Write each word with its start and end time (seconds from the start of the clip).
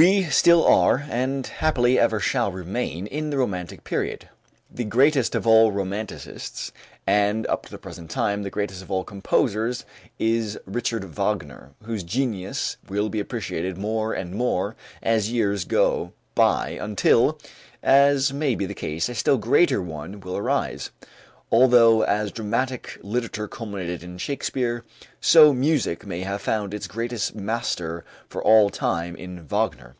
We 0.00 0.22
still 0.30 0.64
are 0.66 1.04
and, 1.10 1.46
happily, 1.46 1.98
ever 1.98 2.20
shall 2.20 2.50
remain 2.50 3.06
in 3.06 3.28
the 3.28 3.36
romantic 3.36 3.84
period. 3.84 4.30
The 4.70 4.84
greatest 4.84 5.34
of 5.34 5.46
all 5.46 5.72
romanticists 5.72 6.72
and, 7.06 7.46
up 7.48 7.66
to 7.66 7.70
the 7.70 7.76
present 7.76 8.10
time, 8.10 8.42
the 8.42 8.48
greatest 8.48 8.80
of 8.80 8.90
all 8.90 9.04
composers 9.04 9.84
is 10.18 10.58
Richard 10.64 11.04
Wagner, 11.04 11.72
whose 11.82 12.02
genius 12.02 12.78
will 12.88 13.10
be 13.10 13.20
appreciated 13.20 13.76
more 13.76 14.14
and 14.14 14.32
more 14.32 14.74
as 15.02 15.30
years 15.30 15.66
go 15.66 16.14
by 16.34 16.78
until, 16.80 17.38
as 17.82 18.32
may 18.32 18.54
be 18.54 18.64
the 18.64 18.72
case, 18.72 19.10
a 19.10 19.14
still 19.14 19.36
greater 19.36 19.82
one 19.82 20.20
will 20.20 20.38
arise; 20.38 20.90
although 21.52 22.02
as 22.02 22.30
dramatic 22.30 22.96
literature 23.02 23.48
culminated 23.48 24.04
in 24.04 24.16
Shakespeare, 24.16 24.84
so 25.20 25.52
music 25.52 26.06
may 26.06 26.20
have 26.20 26.40
found 26.40 26.72
its 26.72 26.86
greatest 26.86 27.34
master 27.34 28.04
for 28.28 28.40
all 28.44 28.70
time 28.70 29.16
in 29.16 29.44
Wagner. 29.48 29.96